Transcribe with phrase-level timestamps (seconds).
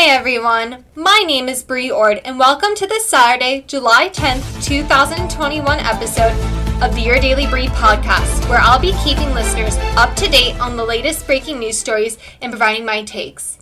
[0.00, 5.78] Hi everyone, my name is Bri Ord and welcome to the Saturday, July 10th, 2021
[5.78, 6.32] episode
[6.82, 10.78] of the Your Daily Bri podcast, where I'll be keeping listeners up to date on
[10.78, 13.58] the latest breaking news stories and providing my takes.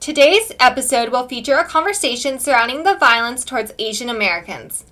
[0.00, 4.86] Today's episode will feature a conversation surrounding the violence towards Asian Americans.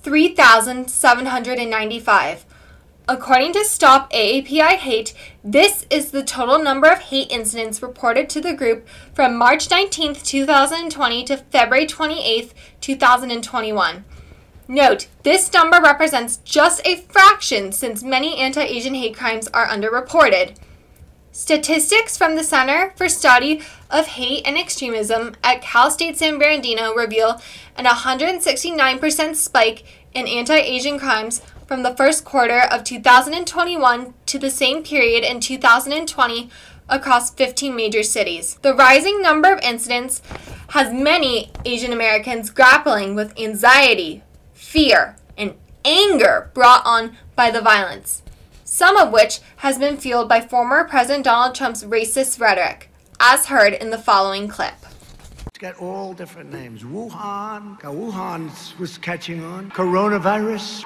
[0.00, 2.46] 3,795.
[3.10, 8.40] According to Stop AAPI Hate, this is the total number of hate incidents reported to
[8.42, 14.04] the group from March 19, 2020 to February 28, 2021.
[14.68, 20.54] Note, this number represents just a fraction since many anti Asian hate crimes are underreported.
[21.32, 26.94] Statistics from the Center for Study of Hate and Extremism at Cal State San Bernardino
[26.94, 27.40] reveal
[27.74, 34.50] an 169% spike in anti Asian crimes from the first quarter of 2021 to the
[34.50, 36.50] same period in 2020
[36.88, 38.54] across 15 major cities.
[38.62, 40.22] The rising number of incidents
[40.70, 44.22] has many Asian Americans grappling with anxiety,
[44.54, 48.22] fear, and anger brought on by the violence,
[48.64, 52.88] some of which has been fueled by former President Donald Trump's racist rhetoric,
[53.20, 54.74] as heard in the following clip.
[55.58, 56.82] Got all different names.
[56.82, 59.70] Wuhan, Wuhan was catching on.
[59.72, 60.84] Coronavirus.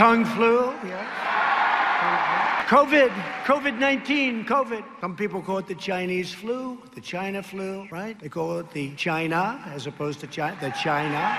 [0.00, 2.64] Kung flu, yeah.
[2.68, 3.10] COVID,
[3.44, 4.82] COVID 19, COVID.
[4.98, 8.18] Some people call it the Chinese flu, the China flu, right?
[8.18, 11.36] They call it the China as opposed to the China.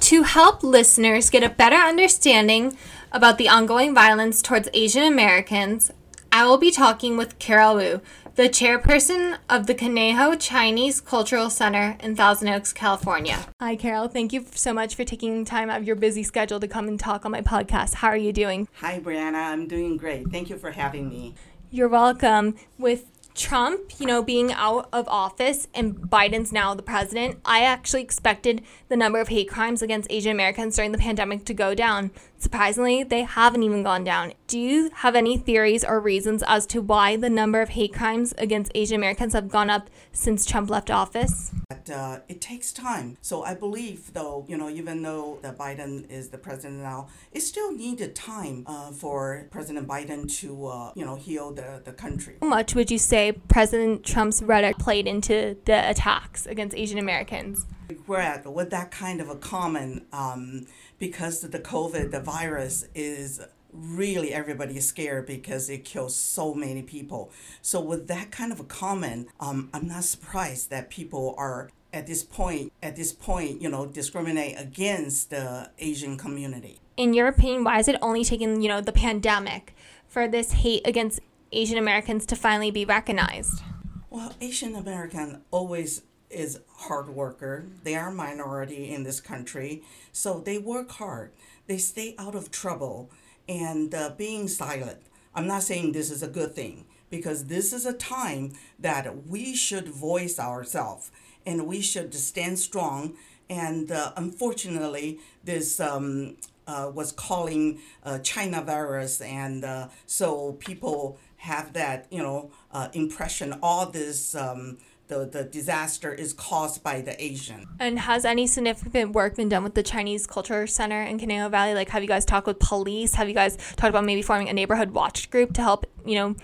[0.00, 2.74] To help listeners get a better understanding
[3.12, 5.90] about the ongoing violence towards Asian Americans,
[6.32, 8.00] I will be talking with Carol Woo,
[8.34, 13.46] the chairperson of the Conejo Chinese Cultural Center in Thousand Oaks, California.
[13.60, 14.08] Hi, Carol.
[14.08, 16.98] Thank you so much for taking time out of your busy schedule to come and
[16.98, 17.94] talk on my podcast.
[17.94, 18.68] How are you doing?
[18.76, 19.34] Hi, Brianna.
[19.34, 20.28] I'm doing great.
[20.30, 21.34] Thank you for having me.
[21.70, 22.54] You're welcome.
[22.78, 28.02] With Trump, you know, being out of office and Biden's now the president, I actually
[28.02, 32.10] expected the number of hate crimes against Asian Americans during the pandemic to go down.
[32.42, 34.32] Surprisingly, they haven't even gone down.
[34.48, 38.34] Do you have any theories or reasons as to why the number of hate crimes
[38.36, 41.52] against Asian Americans have gone up since Trump left office?
[41.68, 43.16] But uh, it takes time.
[43.20, 47.42] So I believe, though, you know, even though the Biden is the president now, it
[47.42, 52.38] still needed time uh, for President Biden to, uh, you know, heal the, the country.
[52.42, 57.66] How much would you say President Trump's rhetoric played into the attacks against Asian Americans?
[58.06, 60.66] We're at with that kind of a common um,
[61.02, 63.40] because the COVID, the virus is
[63.72, 67.32] really everybody is scared because it kills so many people.
[67.60, 72.06] So with that kind of a comment, um, I'm not surprised that people are at
[72.06, 76.78] this point at this point you know discriminate against the Asian community.
[76.96, 79.74] In your opinion, why is it only taking you know the pandemic
[80.06, 81.18] for this hate against
[81.50, 83.60] Asian Americans to finally be recognized?
[84.08, 86.02] Well, Asian American always
[86.32, 87.66] is hard worker.
[87.84, 89.82] They are minority in this country,
[90.12, 91.32] so they work hard.
[91.66, 93.10] They stay out of trouble
[93.48, 94.98] and uh, being silent.
[95.34, 99.54] I'm not saying this is a good thing because this is a time that we
[99.54, 101.10] should voice ourselves
[101.46, 103.14] and we should stand strong.
[103.48, 111.18] And uh, unfortunately, this um, uh, was calling uh, China virus, and uh, so people
[111.36, 113.58] have that you know uh, impression.
[113.62, 114.34] All this.
[114.34, 114.78] Um,
[115.18, 117.66] the, the disaster is caused by the Asian.
[117.78, 121.74] And has any significant work been done with the Chinese Culture Center in Conejo Valley?
[121.74, 123.14] Like, have you guys talked with police?
[123.14, 126.36] Have you guys talked about maybe forming a neighborhood watch group to help, you know,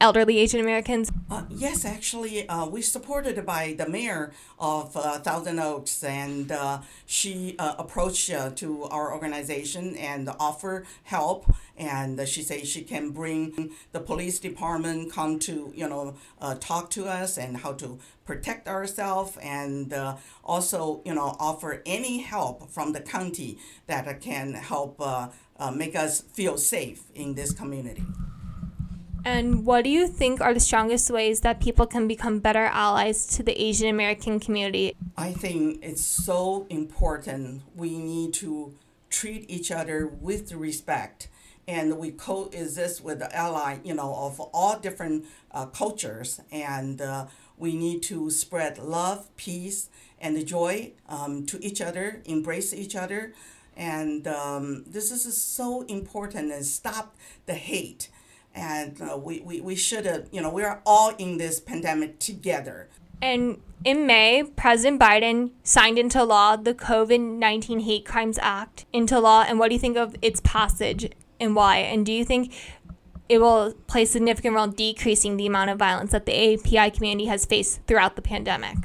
[0.00, 1.10] elderly Asian Americans?
[1.30, 6.80] Uh, yes, actually, uh, we supported by the mayor of uh, Thousand Oaks, and uh,
[7.06, 11.50] she uh, approached uh, to our organization and offer help.
[11.76, 16.14] And she said she can bring the police department come to you know
[16.60, 19.92] talk to us and how to protect ourselves, and
[20.44, 25.02] also you know offer any help from the county that can help
[25.74, 28.04] make us feel safe in this community.
[29.24, 33.26] And what do you think are the strongest ways that people can become better allies
[33.28, 34.94] to the Asian American community?
[35.16, 37.62] I think it's so important.
[37.74, 38.74] We need to
[39.08, 41.28] treat each other with respect
[41.66, 46.40] and we coexist with the ally, you know, of all different uh, cultures.
[46.52, 47.26] And uh,
[47.56, 49.88] we need to spread love, peace,
[50.20, 53.32] and joy um, to each other, embrace each other.
[53.76, 57.16] And um, this is so important and stop
[57.46, 58.08] the hate
[58.54, 62.88] and uh, we, we, we should have, you know, we're all in this pandemic together.
[63.20, 69.18] And in May, President Biden signed into law the COVID 19 Hate Crimes Act into
[69.18, 69.44] law.
[69.46, 71.10] And what do you think of its passage
[71.40, 71.78] and why?
[71.78, 72.52] And do you think
[73.28, 76.90] it will play a significant role in decreasing the amount of violence that the API
[76.90, 78.76] community has faced throughout the pandemic.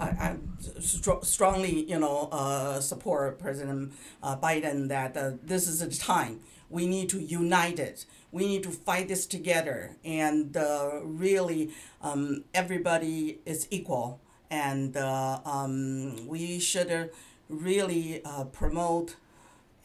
[0.00, 0.36] I, I
[0.80, 6.40] str- strongly, you know, uh, support President uh, Biden that uh, this is the time
[6.70, 8.06] we need to unite it.
[8.32, 11.70] We need to fight this together, and uh, really,
[12.02, 14.20] um, everybody is equal,
[14.50, 17.10] and uh, um, we should
[17.48, 19.16] really uh, promote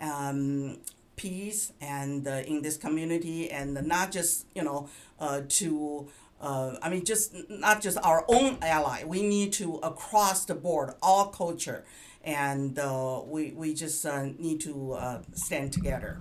[0.01, 0.77] um,
[1.15, 3.51] peace and uh, in this community.
[3.51, 4.89] And not just you know
[5.19, 6.07] uh, to
[6.41, 9.03] uh, I mean just not just our own ally.
[9.05, 11.83] We need to across the board all culture.
[12.21, 16.19] And uh, we, we just uh, need to uh, stand together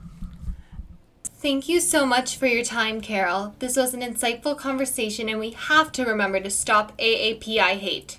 [1.40, 3.54] Thank you so much for your time, Carol.
[3.60, 8.18] This was an insightful conversation, and we have to remember to stop AAPI hate.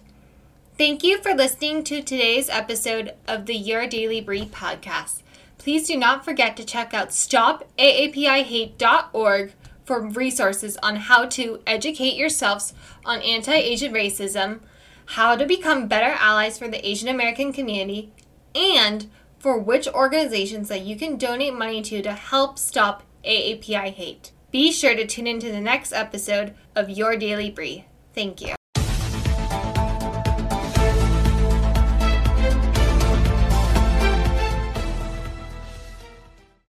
[0.77, 5.23] Thank you for listening to today's episode of the Your Daily Bri podcast.
[5.57, 9.51] Please do not forget to check out stopaapihate.org
[9.83, 12.73] for resources on how to educate yourselves
[13.03, 14.61] on anti Asian racism,
[15.07, 18.13] how to become better allies for the Asian American community,
[18.55, 24.31] and for which organizations that you can donate money to to help stop AAPI hate.
[24.51, 27.85] Be sure to tune into the next episode of Your Daily Bri.
[28.13, 28.58] Thank you.